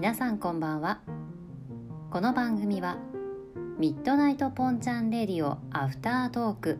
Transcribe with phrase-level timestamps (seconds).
[0.00, 1.00] 皆さんこんばんは。
[2.12, 2.98] この番組は
[3.80, 6.78] Midnight ポンチャンレディオアフタートーク。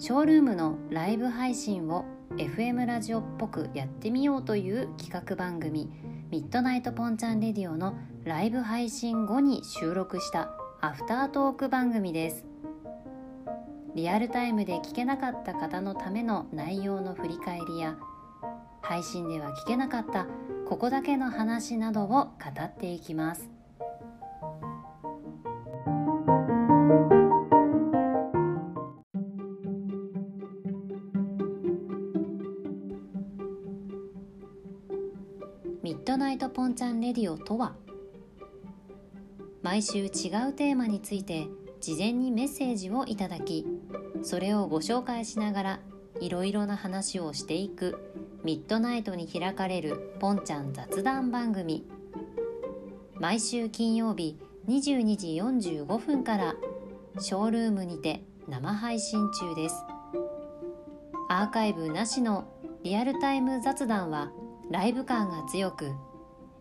[0.00, 2.04] ショールームのライブ配信を
[2.36, 5.88] FM ラジオっぽくやってみようという企画番組
[6.32, 7.94] Midnight ポンチャンレディオの
[8.24, 10.50] ライブ配信後に収録した
[10.80, 12.44] アフタートーク番組です。
[13.94, 17.96] リアルタイムで聞けなかった方のための内容の振り返りや
[18.82, 20.26] 配信では聞けなかった
[20.70, 22.30] ここだけの話などを語
[22.62, 23.50] っていきます。
[35.82, 37.74] ミッドナイトポンチャンレディオとは
[39.62, 40.10] 毎週違う
[40.52, 41.48] テーマについて
[41.80, 43.66] 事前にメッセージをいただき
[44.22, 45.80] それをご紹介しながら
[46.20, 48.09] いろいろな話をしていく
[48.42, 51.86] ミッドナイトに開かれるポンちゃん雑談番組。
[53.18, 56.54] 毎週金曜日22時45分から
[57.18, 59.84] ショールームにて生配信中です。
[61.28, 62.48] アーカイブなしの
[62.82, 64.32] リアルタイム雑談は
[64.70, 65.92] ライブ感が強く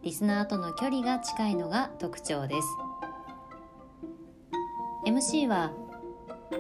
[0.04, 2.68] リスナーとの距離が近いのが特徴です。
[5.08, 5.72] MC は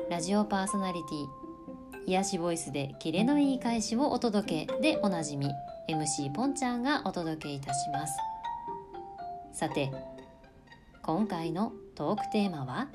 [0.09, 1.38] ラジオパーソナリティ
[2.09, 5.47] 癒しボイスでキレのいい返しをお届けでおなじみ
[5.87, 8.17] MC ポンちゃんがお届けいたします。
[9.53, 9.91] さて
[11.03, 12.87] 今回のトークテーマは？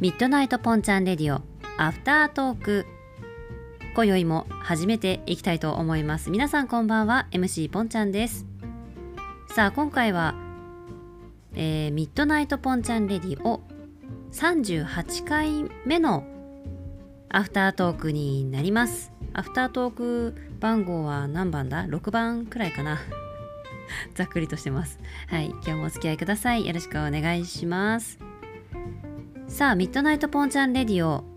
[0.00, 1.42] ミッドナイトポンちゃんレディオ
[1.76, 2.86] アフタートーク
[3.94, 6.32] 今宵も始めていきたいと思います。
[6.32, 7.28] 皆さんこんばんは。
[7.30, 8.44] MC ポンちゃんです。
[9.54, 10.34] さあ今回は、
[11.54, 13.60] えー、ミッドナイトポンちゃんレディオ
[14.32, 16.24] 38回目の
[17.28, 19.12] アフタートークになります。
[19.32, 22.98] アフタートーク番号は何番だ ?6 番くらいかな。
[24.16, 24.98] ざっくりとしてます。
[25.28, 25.50] はい。
[25.50, 26.66] 今日もお付き合いください。
[26.66, 28.18] よろしくお願いします。
[29.46, 31.33] さあミッドナイトポンちゃんレディオ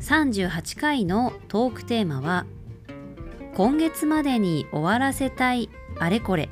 [0.00, 2.46] 38回のトークテーマは
[3.54, 6.48] 今月までに終わらせたいあれこれ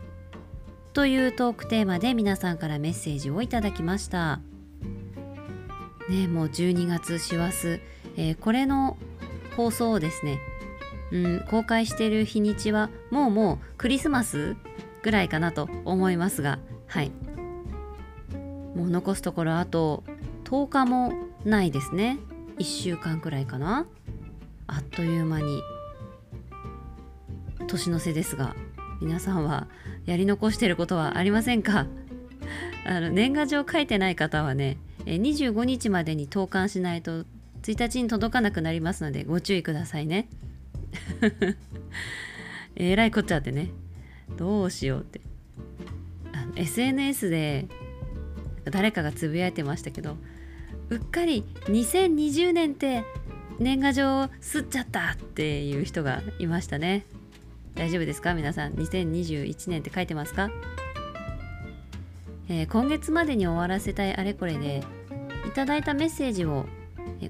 [0.92, 4.40] というトークテーマで皆さんからメッセージをいただきました。
[6.08, 7.80] ねもう12月師走、
[8.16, 8.96] えー、これの
[9.56, 10.38] 放送をですね、
[11.12, 14.56] うん、公開している日にちはもうもうクリスマス
[15.02, 17.12] ぐらいかなと思いますがはい。
[18.74, 20.02] もう残すところあと
[20.44, 21.12] 10日も
[21.44, 22.18] ないですね。
[22.58, 23.86] 1週間くらいかな。
[24.66, 25.62] あっという間に。
[27.66, 28.54] 年の瀬ですが
[29.00, 29.66] 皆さんは
[30.04, 31.86] やり残してることはありませんか？
[32.86, 37.24] あの年賀状書いてない方はね25日までに投函しないと
[37.62, 40.28] 1日に届かなくなりますのでご注意くださいね。
[42.76, 43.70] えらいこっちゃってね。
[44.36, 45.20] どうしようって。
[46.32, 47.66] あの SNS で
[48.64, 50.16] 誰かがつぶやいてましたけど
[50.90, 53.04] うっかり2020年って
[53.58, 57.06] 年賀状をすっちゃったっていう人がいましたね。
[57.74, 58.34] 大丈夫ですか？
[58.34, 60.50] 皆さん2021年って書いてますか、
[62.48, 64.82] えー、今月までに終わらせたいあれこれで
[65.46, 66.64] いただいたメッセージを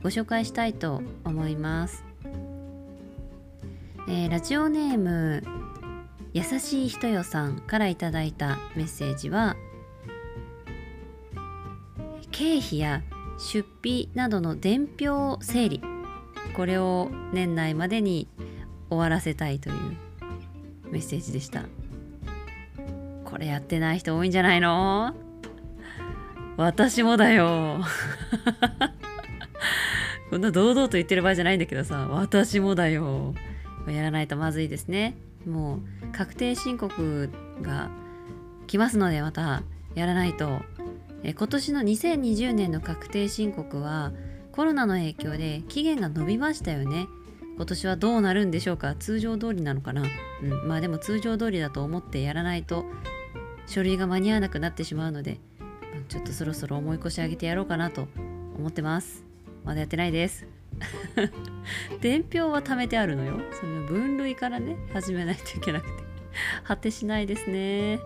[0.03, 2.05] ご紹介したいと思います、
[4.09, 5.43] えー、ラジオネーム
[6.33, 9.57] 優しい人よさんからいただいたメッセージは
[12.31, 13.03] 経費や
[13.39, 15.83] 出費などの伝票整理。
[16.55, 18.29] これを年内までに
[18.89, 19.75] 終わらせたいという
[20.91, 21.65] メッセージでした。
[23.25, 25.15] これやってない人多いんじゃないの？
[26.57, 27.81] 私もだよ。
[30.31, 32.09] こんな堂々と言ってる場合じゃないんだけどさ。
[32.09, 33.35] 私もだよ。
[33.87, 35.17] やらないとまずいですね。
[35.47, 35.81] もう
[36.13, 37.31] 確定申告
[37.63, 37.91] が
[38.67, 39.63] 来ますのでまた
[39.95, 40.63] やらないと。
[41.29, 44.13] え今年の2020年の確定申告は
[44.53, 47.09] コロナの影響で期限が延びましたよね。
[47.57, 48.95] 今年はどうなるんでしょうか。
[48.95, 50.05] 通常通りなのかな、
[50.43, 52.85] うん、まあでも通常通りだと思ってやらないと
[53.67, 55.41] 書類が間に合わなくなってしまうので
[56.09, 58.07] ちょっとそろそろ重い腰上げてやろうかなと
[58.57, 59.25] 思ってます。
[59.65, 60.47] まだやってないです。
[62.01, 63.41] 伝票は貯めてあるのよ。
[63.61, 66.05] その分類からね始めないといけなくて。
[66.63, 67.99] 果てしないですね。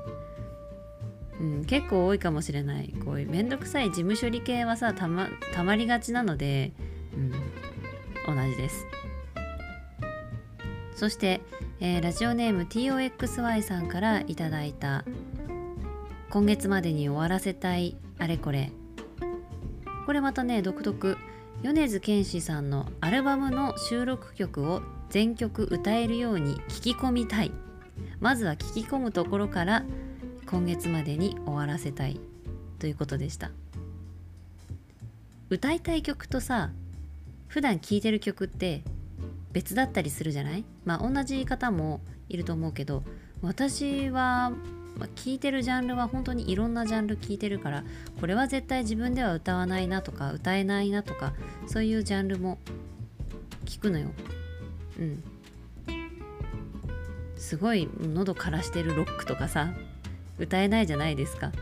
[1.40, 2.94] うん、結構多いかもしれない。
[3.04, 6.72] こういうめんどくさい事務処理系はさたまたまりがちなので、
[7.14, 8.87] うん、同じです。
[10.94, 11.40] そして、
[11.81, 15.04] えー、ラジオネーム TOXY さんからいただいた
[16.28, 18.70] 今月までに終わらせたいあれこれ。
[20.04, 21.16] これまたね独特。
[21.62, 27.52] 米津玄師さんのアルバムの収録曲を全曲歌えるように聞き込みたい。
[28.19, 29.84] まずは聞き込むところから
[30.50, 32.19] 今月までに終わらせたい
[32.81, 33.52] ということでした。
[35.49, 36.70] 歌いたい曲とさ
[37.47, 38.82] 普段聴いてる曲って
[39.52, 40.64] 別だったりするじゃない？
[40.85, 43.02] まあ同じ方もいると思うけど
[43.43, 44.52] 私は
[44.99, 47.85] まあ、聞いてるジャンルは本当にいろんなジャンル聞いてるから
[48.20, 51.32] これは絶対自分では歌わないなとか歌えないなとか
[51.69, 52.58] そういうジャンルも
[53.64, 54.11] 聞くのよ。
[54.99, 55.23] うん。
[57.37, 59.73] すごい喉枯らしてるロックとかさ
[60.40, 61.52] 歌えないじゃないですか。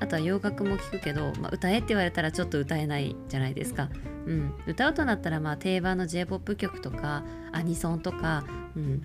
[0.00, 3.90] あとは洋楽も聞くけど、まあ、歌えって言われたらちょっと歌えないじゃないですか、
[4.26, 8.44] うん、歌うとなったらまあ定番の J−POP 曲とかアニソンとか、
[8.76, 9.02] うん、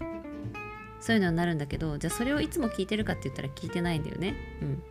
[1.00, 4.35] そういうのになるんだけどじゃあそれをいつも聞いてるかって言ったら聞いてないんだよね。
[4.62, 4.83] うん。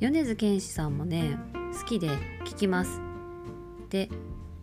[0.00, 1.36] 米津玄師さんもね
[1.78, 2.08] 好きで
[2.44, 3.00] 聞きます。
[3.90, 4.08] で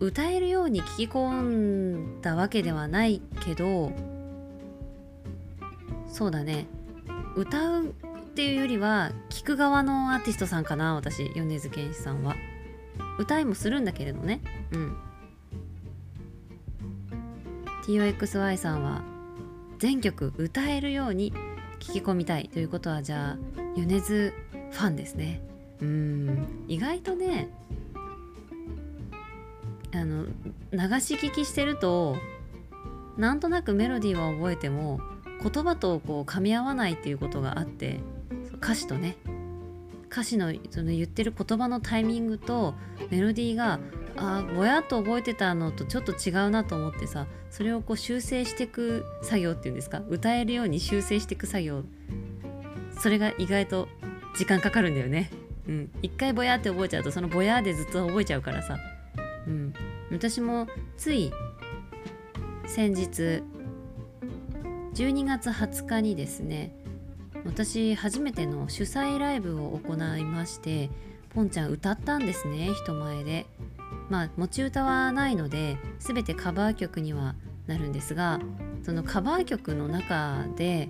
[0.00, 1.42] 歌えるように聞き込
[2.16, 3.92] んだわけではないけど
[6.18, 6.66] そうだね。
[7.36, 7.88] 歌うっ
[8.34, 12.34] ていうよりは聞く側のアーティストさんかな私米津玄師さんは。
[13.20, 14.40] 歌いもするんだけれどね。
[14.72, 14.96] うん。
[17.86, 19.02] TOXY さんは
[19.78, 21.32] 全曲歌えるように
[21.78, 23.38] 聞き込みたいということはじゃあ
[23.76, 24.34] 米津
[24.72, 25.40] ファンですね。
[25.80, 26.64] うん。
[26.66, 27.48] 意外とね
[29.94, 30.24] あの
[30.72, 32.16] 流し聞きしてると
[33.16, 34.98] なんとなくメロディーは覚えても
[35.42, 38.00] 言葉とこう噛み合わないっていうことがあって
[38.60, 39.16] 歌詞とね
[40.10, 42.74] 歌詞のその言ってる言葉のタイミングと
[43.10, 43.78] メロディーが
[44.16, 51.84] あぼやっと覚えてたのとちょっと違うなと思ってさそれをこう修正していく作業っていうんですか歌えるように修正していく作業。
[52.98, 53.88] それが意外と
[54.36, 55.30] 時間かかるんだよね。
[55.68, 58.78] うん、一回ぼやって覚えちゃうとそのぼやでずっと覚えちゃうからさ、
[59.46, 59.74] うん、
[60.10, 61.30] 私もつい
[62.66, 63.42] 先日
[64.98, 66.74] 12月20日にですね
[67.46, 70.90] 私初めての主催ライブを行いまして
[71.30, 73.46] ポンちゃん歌ったんですね人前で。
[74.08, 77.36] まあ持ち歌はないので全てカバー曲には
[77.68, 78.40] なるんですが
[78.82, 80.88] そのカバー曲の中で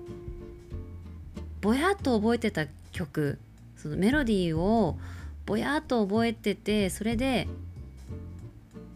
[1.61, 3.39] ぼやっと覚えてた曲
[3.77, 4.99] そのメロディーを
[5.45, 7.47] ぼやっと覚えててそれで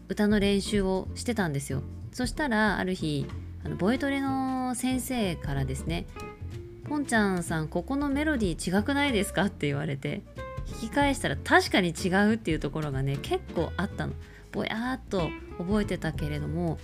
[0.09, 1.83] 歌の練習をしてたんですよ。
[2.11, 3.27] そしたらある日
[3.63, 6.05] あのボイトレの先生からですね
[6.89, 10.21] 「ポンちゃんさんここのメロディー違くないですか?」って言われて
[10.65, 14.13] 聞き返したら確かに違うっていうところがね結構あったの
[14.51, 16.77] ぼやーっと覚えてたけれども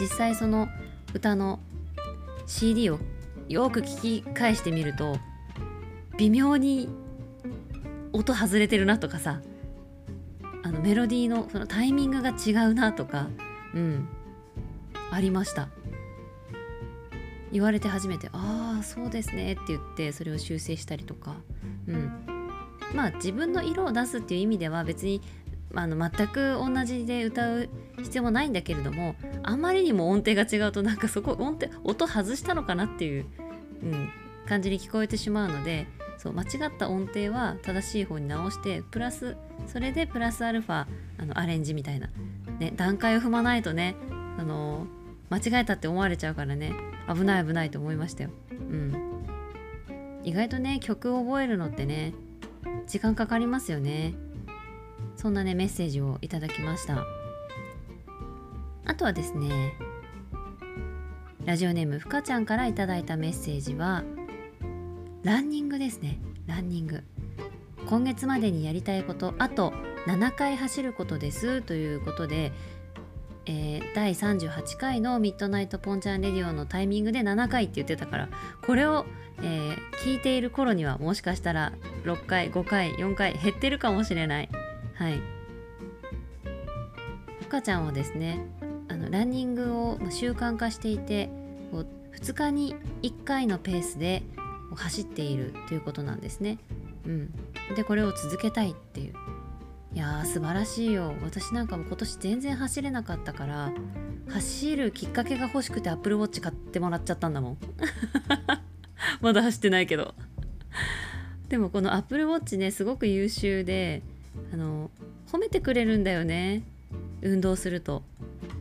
[0.00, 0.68] 実際その
[1.14, 1.60] 歌の
[2.46, 2.98] CD を
[3.48, 5.18] よく聞き返してみると
[6.18, 6.88] 微妙に
[8.12, 9.40] 音外れてるなとかさ
[10.62, 13.28] あのメロディーのそのタイミングが違うなとか
[13.74, 14.08] うん
[15.10, 15.68] ありました
[17.56, 21.36] 言われて初めて「ああそうですね」って言ってそれを修正したりとか。
[21.86, 22.12] うん。
[22.94, 25.20] まあ自分の色を出すっていう意味では別に
[25.74, 27.68] あの全く同じで歌う
[27.98, 33.26] 必要もないんだけれどもあまりにも音程が違うとなんかそこ音程音外したのかなっていう、
[33.82, 34.08] うん、
[34.46, 35.86] 感じに聞こえてしまうので
[36.18, 40.86] そう間違った音程は正しい方に直してプラスそれでプラスアルファ
[41.18, 42.08] あのアレンジみたいな、
[42.58, 43.96] ね、段階を踏まないとね
[44.38, 44.86] あの
[45.30, 46.72] 間違えたって思われちゃうからね。
[47.08, 48.30] 危ない危ないと思いましたよ。
[48.50, 49.24] うん。
[50.24, 52.12] 意外とね曲を覚えるのってね
[52.88, 54.14] 時間かかりますよね。
[55.14, 57.04] そんなねメッセージをいただきました。
[58.84, 59.74] あとはですね
[61.44, 64.04] ラジオネームふかちゃんからいただいたメッセージは
[65.22, 66.18] ランニングですね。
[66.46, 67.02] ランニング。
[67.88, 69.72] 今月までにやりたいことあと
[70.06, 72.52] 7回走ることですということで
[73.46, 78.28] えー、第38回のミッドナイトポンチャンレディオのタイミングで7回って言ってたから
[78.66, 79.06] これを、
[79.38, 81.72] えー、聞いている頃にはもしかしたら
[82.04, 84.48] 6回5回4回減ってるかもしれない。
[84.94, 85.20] はい。
[87.40, 88.44] ふかちゃんはですね
[88.88, 91.30] あのランニングを習慣化していて
[91.70, 91.86] こう
[92.16, 94.24] 2日に1回のペースで
[94.74, 96.58] 走っているということなんですね。
[97.06, 97.30] うん、
[97.76, 99.14] でこれを続けたいっていう。
[99.96, 101.14] いやー素晴らしいよ。
[101.22, 103.72] 私なんかも今年全然走れなかったから
[104.28, 107.58] 走るきっかけが欲しくて Apple Watch 買ってもらっちゃったんだもん。
[109.22, 110.14] まだ走ってないけど。
[111.48, 114.02] でもこの Apple Watch ねすごく優秀で
[114.52, 114.90] あの
[115.32, 116.62] 褒めてくれるんだよね。
[117.22, 118.02] 運動すると。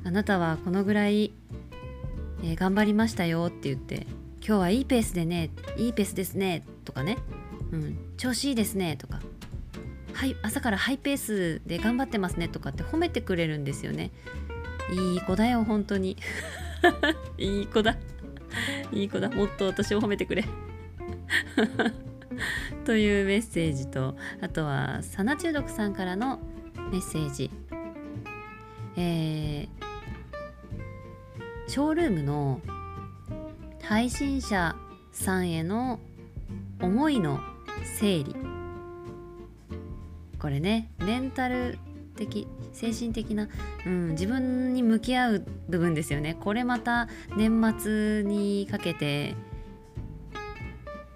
[0.06, 1.34] あなたはこのぐらい、
[2.44, 7.18] えー、頑張りましたよって言って今日はいいペースでねいいペースですねとかね、
[7.74, 9.20] うん、調子いいですねとか。
[10.16, 14.12] はい朝からハイペースで頑張ってますねとかって褒めてくれるんですよね。
[14.90, 16.16] いい子だよ本当に。
[17.38, 17.98] いい子だ。
[18.94, 19.30] いい子だ。
[19.30, 20.46] もっと私を褒めてくれ。
[22.86, 26.40] というメッセージとあとはサナ中毒さんからの
[26.92, 27.52] メッセージ。
[28.96, 29.70] えー、
[31.68, 32.62] ショールームの
[33.84, 34.78] 配信者
[35.12, 36.00] さんへの
[36.80, 37.42] 思いの
[37.84, 38.45] 整理。
[40.46, 41.80] これねメンタル
[42.16, 43.50] 的精神的な、
[43.84, 46.38] うん、自分に向き合う部分ですよね。
[46.40, 49.34] これまた年末にかけて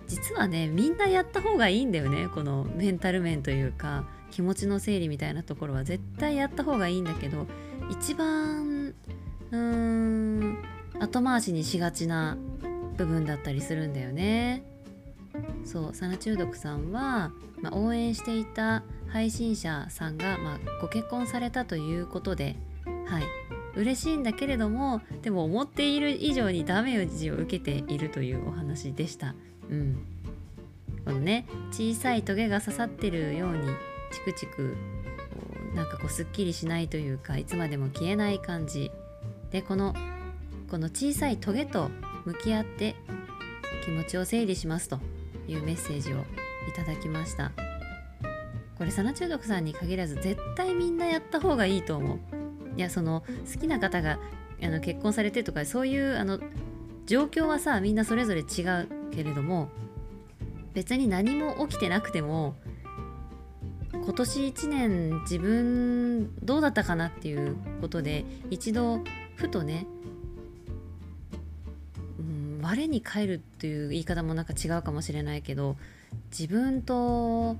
[0.07, 2.27] 実はねみんなやった方がいいんだよね。
[2.33, 5.83] このメンタル面というか気持ちの整理みたいなところは。
[5.83, 7.45] 絶対やった方がいいんだけど
[7.91, 8.95] 一番
[9.51, 10.57] うーん
[10.99, 12.35] 後回しにしがちな
[12.97, 14.63] 部分だったりするんだよね。
[15.69, 22.55] そうサナ中毒さんは、まあ、応援していた配信者さんが、まあ、ご結婚されたということで、
[23.05, 23.23] はい、
[23.75, 29.35] 嬉しいんだけれどもでも思っている以上にダメージを受けているというお話でした。
[29.69, 30.03] うん、
[31.05, 33.59] このね小さいトゲが刺さってるように
[34.11, 34.75] チクチク
[35.75, 38.89] なんかこうすっきりしないというかいつまでも消えない感じ。
[39.51, 39.93] でこの
[40.71, 41.91] この小さいトゲと
[42.25, 42.95] 向き合って
[43.85, 44.99] 気持ちを整理しますと。
[45.49, 46.23] いうメッセージをい
[46.75, 47.51] ただきました。
[48.77, 52.19] これサナ中毒さんに限らず絶対みんなやった方がいいと思う。
[52.77, 54.19] いやその好きな方が
[54.63, 56.39] あの結婚されてとかそういうあの
[57.05, 59.69] 状況はさみんなそれぞれ違うけれども
[60.73, 62.55] 別に何も起きてなくても
[63.91, 69.01] 今年1年自分どうだったかなっていうことで一度
[69.35, 69.87] ふとね
[72.69, 75.75] 我に返るっていう言い方もなんか違うかもしれないけど
[76.29, 77.57] 自分と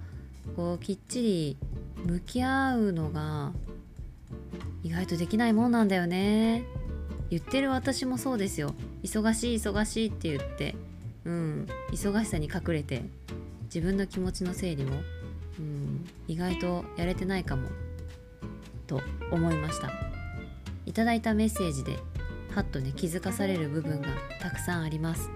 [0.56, 1.58] こうきっちり
[2.06, 3.52] 向き合うのが
[4.84, 6.64] 意外とできないもんなんだよね。
[7.32, 8.76] 言ってる私もそうですよ。
[9.04, 10.76] 忙しい忙しいって言って
[11.26, 13.02] うん忙しさに隠れて
[13.64, 14.96] 自分の気持ちの整理も、
[15.58, 17.70] うん、意外とやれてないかも
[18.86, 19.02] と
[19.32, 19.92] 思いました。
[20.86, 21.98] いただいたメッセージで
[22.56, 24.08] はっとね気づかされる部分が
[24.42, 25.30] たくさんあります。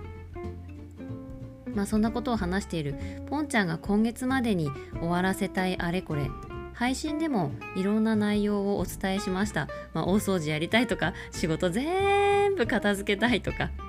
[1.74, 2.96] まあそんなことを話している
[3.28, 6.30] ポンちゃんが今月までに終わらせたいあれこれ。
[6.74, 13.70] 配信でもいろんな内容をお伝えしました、まあ、大掃除やりたいとか仕事全部片付けたいとか。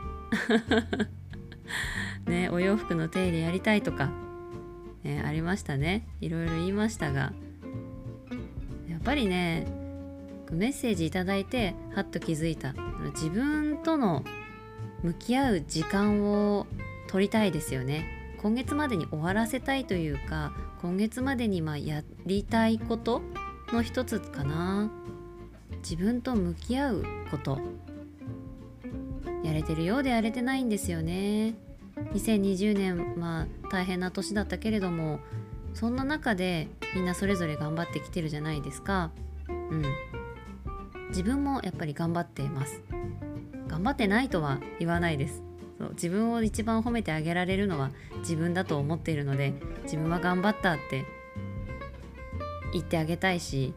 [2.27, 4.11] ねお洋服の手入れやりたいとか、
[5.03, 6.07] ね、ありましたね。
[6.21, 7.33] いろいろ言いましたが。
[8.89, 9.67] やっぱりね
[10.53, 12.75] メッセージ頂いてはっと気づいた。
[13.15, 14.25] 自分との
[15.03, 16.67] 向き合う時間を
[17.09, 18.37] 取りたいですよね。
[18.41, 23.23] 今月までに終わらせたいというか今月までにまやりたいこと
[23.73, 24.91] の一つかな。
[25.79, 27.59] 自分と向き合うこと。
[29.43, 31.55] やれてるようでやれてないんですよね。
[31.97, 35.21] 2020年まあ大変な年だったけれども
[35.75, 39.11] そんな中でみんなそれぞれ頑張ってきてるじゃないですか。
[39.49, 39.85] うん。
[41.15, 42.83] 自分もやっぱり頑張っています。
[43.69, 45.45] 頑張ってないとは言わないです。
[45.79, 49.55] そう自分を一番褒めてあげられるのは自分だと思っているので
[49.85, 51.05] 自分は頑張ったって
[52.73, 53.75] 言ってあげたいし、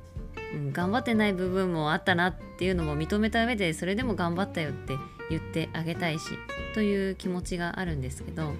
[0.52, 4.96] うん、頑張ってない部分もあったなっていうのも認めた上でそれでも頑張ったよって
[5.30, 6.26] 言ってあげたいし
[6.74, 8.54] という気持ちがあるんですけど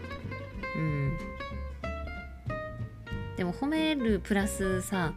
[0.76, 1.18] うん。
[3.38, 5.14] でも褒めるプラスさ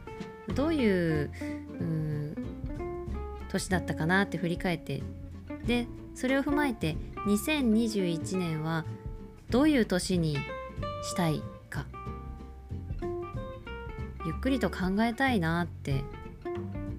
[0.55, 1.31] どういう、
[3.51, 5.03] 年だったかなって振り返って
[5.67, 8.85] でそれを踏まえて2021年は
[9.51, 10.37] どういう年に
[11.03, 11.87] したいか
[14.25, 16.05] ゆっくりと考えたいなって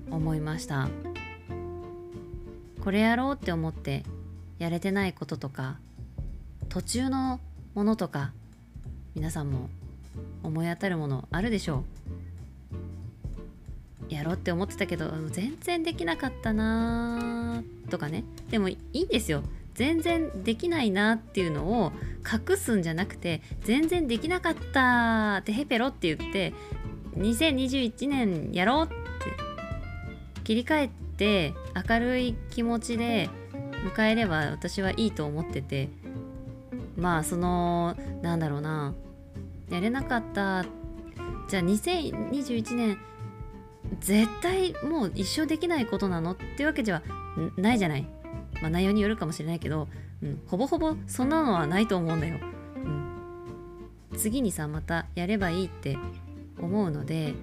[0.10, 0.89] 思いました。
[2.84, 4.03] これやろうって思って
[4.58, 5.77] やれてないこととか
[6.67, 7.39] 途中の
[7.75, 8.34] ものとか
[9.13, 9.70] 皆さんも
[10.41, 12.00] 思い当たるものあるでしょう。
[14.15, 18.24] やろうって思ってたけど全然できなかったなとかね。
[18.50, 19.44] でもいいんですよ。
[19.74, 21.91] 全然できないなっていうのを
[22.30, 26.53] 隠すんじゃなくて全然できなかったってヘペロって言って
[27.18, 28.96] 2021年やろうって
[30.44, 31.53] 切り替えて
[31.89, 33.30] 明るい気持ちで
[33.96, 35.89] 迎えれば私はいいと思ってて
[36.98, 38.94] まあそのなんだろうな。
[39.70, 40.65] やれなかった
[41.48, 42.98] じゃあ2021年
[44.00, 47.01] 絶対もう一生できないことなのっていうわけでは
[47.57, 48.07] ないじゃない。
[48.62, 49.88] まあ、内容によるかもしれないけど
[50.24, 52.38] うん、ほぼほぼそんなのはないと思うんだよ、
[52.75, 55.98] うん、次にさまたやればいいって
[56.60, 57.33] 思うので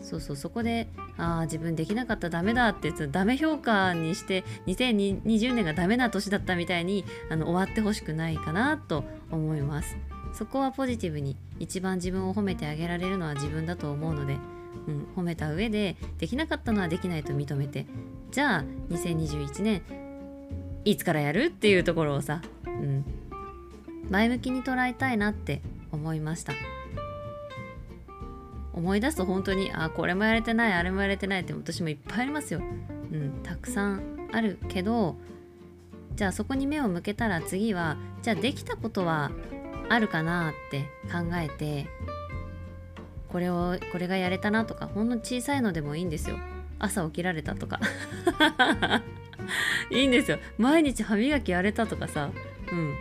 [0.00, 9.96] そうそうそこでああ自分できなかったダメだってダメ評価にして2020年がダメな年だったみたいにあの終わってほしくないかなと思います。
[10.34, 14.36] そこはポジティブに一番自分を褒めてあげられるのは自分だと思うので、
[14.88, 17.86] うん、褒めた上でできなかったのはできないと認めて
[18.32, 19.82] じゃあ2021年
[20.84, 23.04] いつからやるっていうところをさ、うん、
[24.10, 25.62] 前向きに捉えたいなって
[25.92, 26.52] 思いました。
[28.74, 32.62] 思い出すと本当にあこれもやれてないあれもやれてないって私もいっぱいありますよ、う
[33.16, 35.16] ん、たくさんあるけど
[36.16, 39.30] じゃあそこに目を向けたら次はじゃあできたことは
[39.88, 41.86] あるかなって考えて
[43.28, 46.36] これをこれがやれたなとかほんの小さいのでもいいんですよ。
[46.78, 47.80] 朝起きられたとか。
[49.90, 50.38] いいんですよ。
[50.58, 52.30] 毎日歯磨きやれたとかさ。
[52.70, 52.94] うん。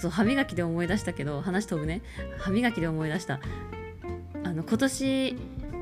[0.00, 2.02] そう歯磨きで思い出したけど話飛ぶね。
[2.38, 3.40] 歯磨きで思い出した。
[4.44, 5.36] あの今年、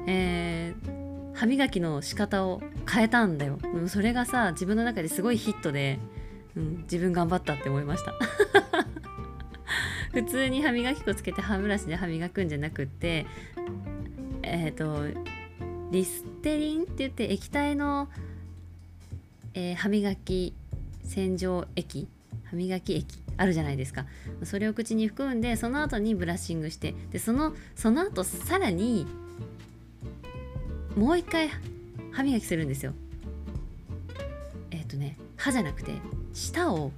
[0.07, 5.99] えー、歯磨きの仕方を変えたんだよ、それがさ自分の中ですごいヒットで、
[6.57, 8.15] うん、自分頑張ったって思いました。
[10.15, 13.27] 普通に歯磨き粉つけて歯ブラシで歯磨くんじゃなくって
[14.43, 15.21] えっ、ー、と
[15.91, 18.09] リステリンって言って液体の、
[19.55, 20.55] えー、歯磨き
[21.05, 22.07] 洗浄液
[22.45, 24.07] 歯磨き液あるじゃないですか。
[24.45, 29.09] それを口に含んでその後にブラッシングしてでそのその後さらに
[30.97, 31.51] もう一回
[32.13, 32.93] 歯磨きするんですよ。
[34.71, 35.93] えっ、ー、とね歯じゃなくて
[36.33, 36.93] 舌を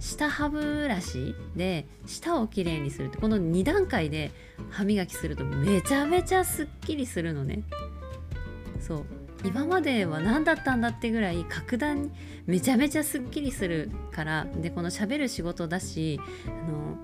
[0.00, 4.32] 下歯ブラシで舌をきれいにするってこの2段階で
[4.70, 7.62] 歯磨きするとめちゃめちゃすっきりするのね。
[8.80, 9.06] そう。
[9.44, 12.10] 今までは何だったんだってぐらい格段に
[12.46, 16.98] めちゃめちゃすっきりするからでこのしゃべる仕事だしあの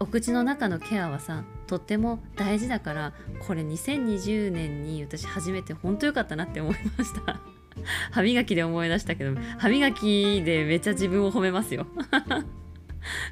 [0.00, 3.14] お口の中のケアはさとっても大事だから
[3.46, 7.40] これ2020年に私初めて本当良かったなって思いました。
[8.10, 11.86] 歯磨きで思い出したけど歯磨きでめっちゃ自分を褒めますよ。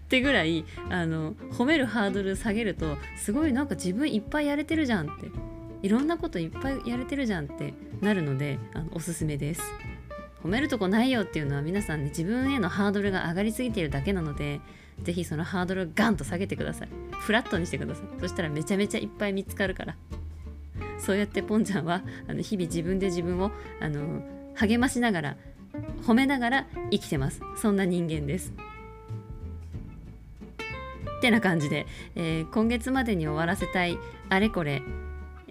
[0.05, 5.31] ってぐらいあの褒めるハードル下げるとすごいなんか自分いっぱいやれてるじゃんって
[5.83, 9.63] いろんなこといっぱいやれてるじゃんってなるのであのおすすめです。
[10.43, 14.61] 褒めるとこないよっていうのは皆さんね自分へのハードルが上がりすぎているだけなので
[15.03, 16.89] 是非そのハードルをガンと下げてください。
[17.13, 18.21] フラットにしてください。
[18.21, 19.97] そしたらめちゃめちゃいっぱい見つかるから。
[20.99, 24.23] そうやってポンちゃんはあの日々自分で自分をあの
[24.57, 25.37] 励ましながら
[26.07, 27.41] 褒めながら生きてます。
[27.57, 28.53] そんな人間です。
[31.19, 34.83] ってな感じで、えー、今月までに終わらせたいあれこれ、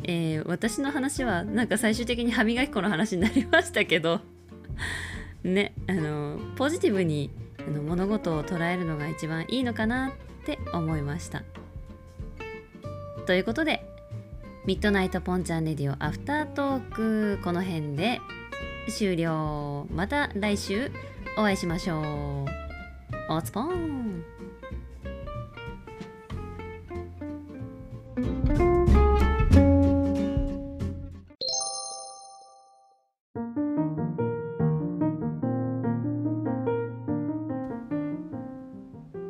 [0.03, 4.21] えー、私の話はなんか最終的に歯磨き粉の話になりましたけど
[5.43, 7.31] ねあのポジティブに
[7.67, 10.11] あの物事を捉えるのが一番いいのかなっ
[10.45, 11.43] て思いました。
[13.25, 13.83] ということで
[14.67, 18.21] ミッドナイトポンチャンレディオアフタートークこの辺で。
[18.91, 19.87] 終了。
[19.91, 20.91] また来週
[21.37, 22.03] お会いしましょう。
[23.29, 24.23] おつぽん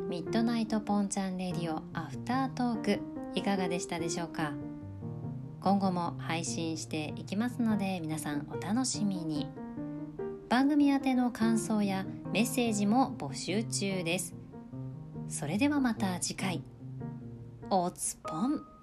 [0.08, 3.00] ミッドナイトポンチャンレディオアフタートーク
[3.34, 4.28] いかがでしたでしょう。
[4.28, 4.52] か
[5.66, 9.48] 今後も配信していきますので皆さんお楽しみに。
[10.48, 14.36] 番組宛ての感想やメッセージも募集中です。
[15.28, 16.62] それではまた次回。
[17.68, 18.75] おつぽん。